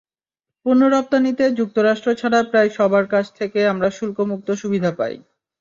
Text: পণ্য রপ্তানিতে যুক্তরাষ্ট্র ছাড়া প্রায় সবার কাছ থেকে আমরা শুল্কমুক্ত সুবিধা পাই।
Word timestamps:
পণ্য 0.65 0.81
রপ্তানিতে 0.87 1.45
যুক্তরাষ্ট্র 1.59 2.09
ছাড়া 2.13 2.39
প্রায় 2.43 2.69
সবার 2.77 3.05
কাছ 3.07 3.25
থেকে 3.39 3.59
আমরা 3.67 3.89
শুল্কমুক্ত 3.97 4.47
সুবিধা 4.61 4.91
পাই। 4.99 5.15